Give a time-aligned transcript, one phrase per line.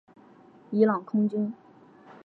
[0.71, 1.53] 伊朗空军。